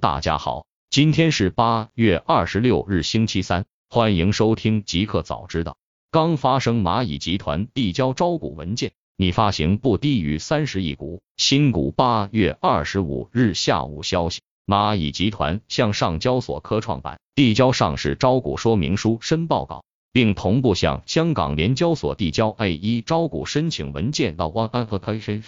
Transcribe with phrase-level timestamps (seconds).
[0.00, 5.76] 大家好，今天是八月二十六日，星期三，欢迎收听极客早知道。
[6.10, 11.90] 刚发生蚂蚁集团递交招股文件，拟发行不低于三十亿股新股。
[11.90, 25.42] 八月二十五日下午消息，蚂蚁集团向上交所科创板递交上市招股说明书申报稿，并同步向香港联交所递交 A 一招股申请文件到 One Application，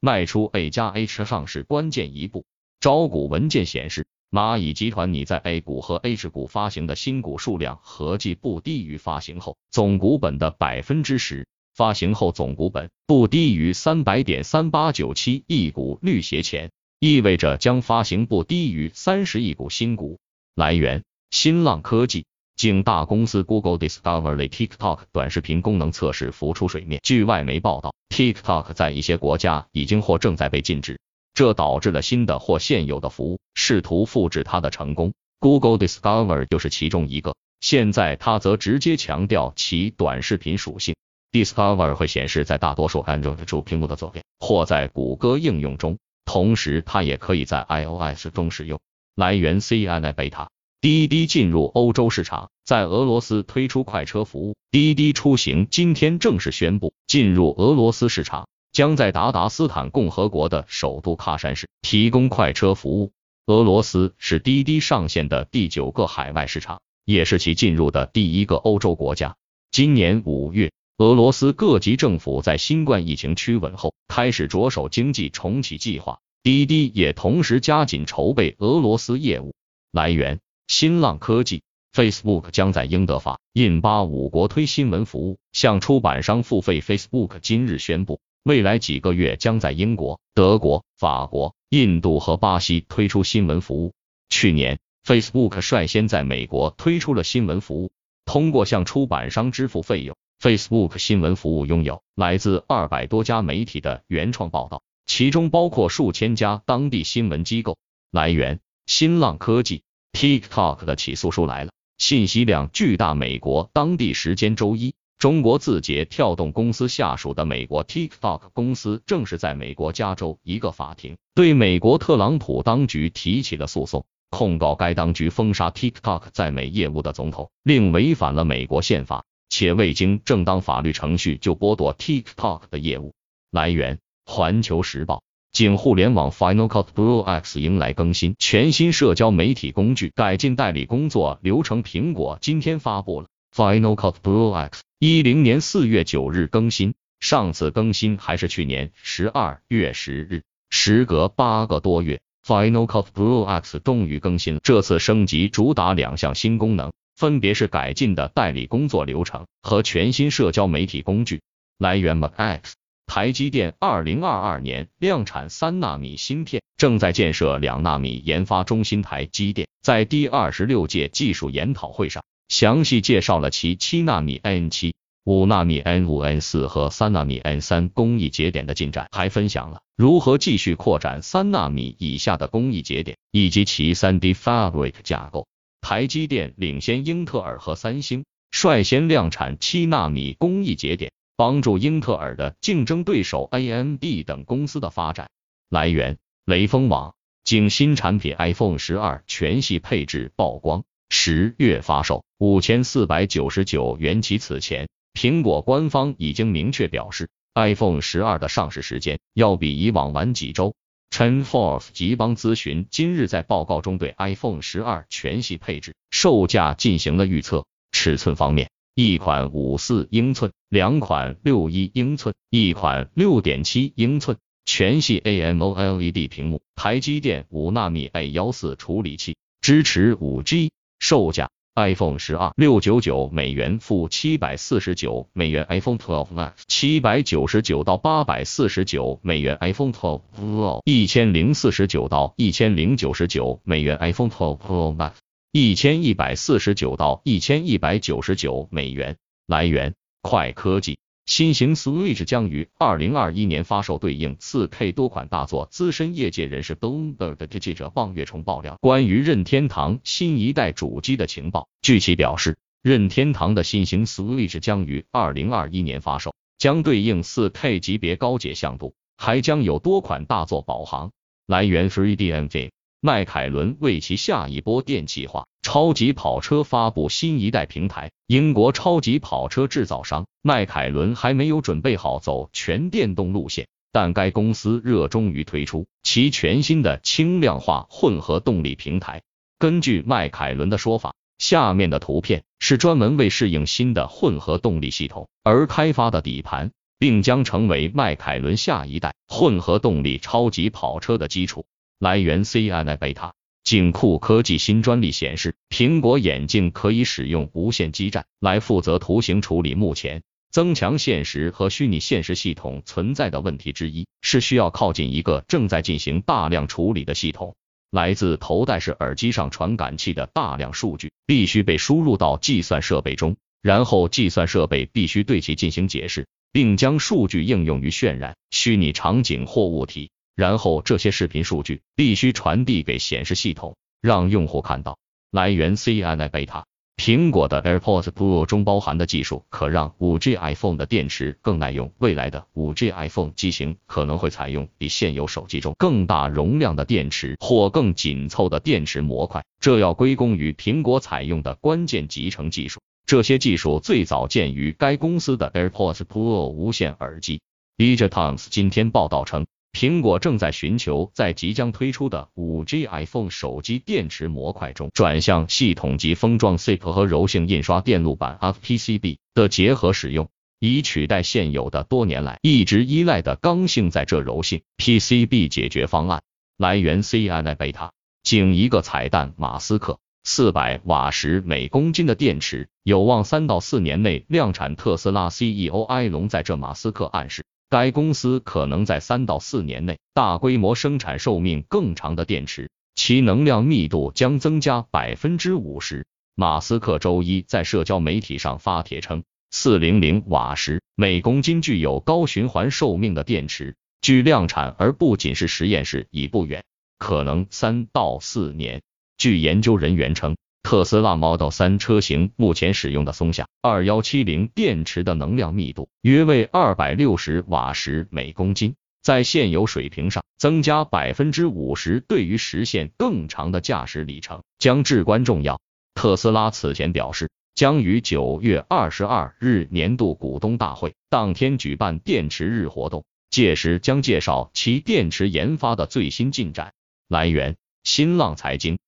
[0.00, 2.44] 迈出 A 加 H 上市关键一步。
[2.80, 4.06] 招股文件显示。
[4.32, 20.20] 蚂蚁集团拟在 A 股和 H 股发行的新股数量合计不低于发行后总股本的百分之十，发行后总股本不低于三百点三八九七亿股绿鞋钱，意味着将发行不低于三十亿股新股。
[20.54, 21.02] 来源：
[21.32, 22.24] 新浪科技。
[22.54, 27.00] 经大公司 Google Discovery TikTok 短视频功能测试浮出水面。
[27.02, 31.00] 据外媒报道，TikTok 在一些国家已经或正在被禁止。
[31.40, 37.34] 这导致了新的或现有的服务试图复制它的成功，Google Discover 就是其中一个。
[37.60, 40.96] 现在它则直接强调其短视频属性
[41.32, 48.78] ，Discover 会显示在大多数 Android 主屏幕的左边，或在谷歌应用中，同时它也可以在 iOS 中使用。
[49.14, 50.48] 来源 CNN Beta。
[50.82, 54.56] 滴滴进入欧洲市场，在俄罗斯推出快车服务。
[54.70, 58.46] 滴滴出行今天正式宣布进入俄罗斯市场。
[58.80, 63.12] 将在达达斯坦共和国的首都喀山市提供快车服务。
[63.44, 69.36] 俄罗斯是滴滴上线的第九个海外市场，也是其进入的第一个欧洲国家。
[69.70, 76.20] 今年五月，俄罗斯各级政府在新冠疫情趋稳后，开始着手经济重启计划。
[76.42, 79.52] 滴滴也同时加紧筹备俄罗斯业务。
[79.92, 81.62] 来源：新浪科技。
[81.92, 86.80] Facebook 将在英德法、印巴五国推新闻服务，向出版商付费。
[86.80, 88.20] Facebook 今日宣布。
[88.42, 93.92] 未来几个月将在英国、德国、法国、印度和巴西推出新闻服务。
[94.30, 97.90] 去年，Facebook 率先在美国推出了新闻服务，
[98.24, 100.16] 通过向出版商支付费用。
[100.40, 107.76] Facebook 新闻服务拥有来自二百多家媒体的原创报道，其中包括数千家当地新闻机构。
[108.10, 109.82] 来源：新浪科技。
[110.12, 113.14] TikTok 的起诉书来了，信息量巨大。
[113.14, 114.94] 美国当地时间周一。
[115.20, 133.12] 中国字节跳动公司下属的美国 TikTok 公司正是在美国加州一个法庭对美国特朗普当局提起了诉讼，控告该当局封杀 TikTok 在美业务的总统令违反了美国宪法，且未经正当法律程序就剥夺 TikTok 的业务。
[133.50, 135.22] 来源：环球时报。
[135.52, 141.82] 仅互联网 Final Cut Pro X 迎来更新，全新社交媒体工具改进代理工作流程。
[141.82, 144.80] 苹果今天发布了 Final Cut Pro X。
[145.02, 150.42] 一零年四月九日更新，上次更新还是去年十二月十日。
[150.68, 154.60] 时隔八个多月，Final Cut Pro X 终于更新了。
[154.62, 161.40] 这次升级主打两项新功能，分别是改进的代理工作流程和全新社交媒体工具。
[161.78, 162.72] 来源 MacX。
[163.06, 169.00] 台积电二零二二年量产三纳米芯片，正在建设两纳米研发中心。
[169.00, 172.22] 台积电在第二十六届技术研讨会上。
[172.50, 185.46] 详细介绍了其七纳米 N 七、五纳米 N 五、N 四和三纳米 N 三工艺节点的进展，还分享了如何继续扩展三纳米以下的工艺节点以及其三 D Fabric 架构。
[185.80, 195.30] 台积电领先英特尔和三星，率先量产七纳米工艺节点，帮助英特尔的竞争对手 AMD 等公司的发展。
[195.68, 197.14] 来源：雷锋网。
[197.42, 200.84] 经新产品 iPhone 十二全系配置曝光。
[201.10, 204.38] 十月发售五千四百九十九元起。
[204.38, 210.74] 此前，苹果官方已经明确表示，iPhone 十二的上市时间要比以往晚几周。
[211.10, 217.66] TrendForce 极邦咨询今日在报告中对 iPhone 十二全系配置售价进行了预测。
[217.90, 230.70] 尺寸方面，一款五四英寸，两款六一英寸，一款六点七英寸，全系 AMOLED 屏幕，台积电五纳米 A 幺四处理器，支持五 G。
[231.00, 245.12] 售价：iPhone 十二六九九美元，负七百四十九美元；iPhone 12 Max 七百九十九到八百四十九美元；iPhone 12 Pro 一千零四十九到一千零九十九美元；iPhone 12 Pro Max
[245.52, 249.16] 一千一百四十九到一千一百九十九美元。
[249.46, 250.98] 来源：快科技。
[251.30, 255.68] 新型 Switch 将于二零二一年发售，对应四 K 多款大作。
[255.70, 261.68] 资深业界人士 Bloomberg 的记者望月虫爆料关于任天堂新一代主机的情报。
[261.82, 271.12] 据其表示，任天堂的新型 Switch 将于二零二一年发售，将对应四 K 级别高解像度，还将有多款大作保航。
[271.46, 272.70] 来源 3DM Game。
[273.02, 278.10] 迈凯伦为其下一波电气化超级跑车发布新一代平台。
[278.26, 289.22] 英国超级跑车制造商迈凯伦还没有准备好走全电动路线，但该公司热衷于推出其全新的轻量化混合动力平台。
[289.58, 301.64] 根据迈凯伦的说法，下面的图片是专门为适应新的混合动力系统而开发的底盘，并将成为迈凯伦下一代混合动力超级跑车的基础。
[302.00, 303.34] 来源：CNN 贝塔。
[303.62, 309.74] 景酷科技新专利显示，苹果眼镜可以使用无线基站来负责图形处理。
[309.74, 317.54] 目前，增强现实和虚拟现实系统存在的问题之一是需要靠近一个正在进行大量处理的系统。
[317.90, 330.10] 来自头戴式耳机上传感器的大量数据必须被输入到计算设备中，然后计算设备必须对其进行解释，并将数据应用于渲染虚拟场景或物体。
[330.34, 334.98] 然后这些视频数据必须传递给显示系统，让用户看到。
[335.30, 336.64] 来源：CNN 贝塔。
[336.96, 341.90] 苹果的 AirPods Pro 中包含的技术可让 5G iPhone 的电池更耐用。
[341.96, 352.80] 未来的 5G iPhone 机型可能会采用比现有手机中更大容量的电池或更紧凑的电池模块，这要归功于苹果采用的关键集成技术。
[353.06, 357.40] 这些技术最早见于该公司的 AirPods Pro 无线耳机。
[357.78, 359.46] Digital Times 今天报道称。
[359.72, 370.28] 苹果正在寻求在即将推出的 5G iPhone 手机电池模块中转向系统级封装 SiP 和柔性印刷电路板 FPCB 的结合使用，
[370.58, 376.22] 以取代现有的多年来一直依赖的刚性在这柔性 PCB 解决方案。
[376.58, 377.92] 来源：CNN 贝塔。
[378.22, 384.76] 仅一个彩蛋，马斯克400瓦时每公斤的电池有望三到四年内量产。
[384.76, 387.44] 特斯拉 CEO 埃隆在这马斯克暗示。
[387.70, 396.04] 该公司可能在三到四年内大规模生产寿命更长的电池，其能量密度将增加百分之五十。
[396.34, 399.22] 马斯克周一在社交媒体上发帖称，
[399.52, 406.64] 四零零瓦时每公斤具有高循环寿命的电池距量产而不仅是实验室已不远，
[406.98, 408.82] 可能三到四年。
[409.16, 410.36] 据研究人员称。
[410.62, 425.60] 特斯拉 Model 3车型目前使用的松下二幺七零电池的能量密度约为二百六十瓦时每公斤，在现有水平上增加百分之五十，对于实现更长的驾驶里程将至关重要。
[425.94, 436.72] 特斯拉此前表示，将于九月二十二日年度股东大会当天举办电池日活动，届时将介绍其电池研发的最新进展。
[437.08, 438.78] 来源：新浪财经。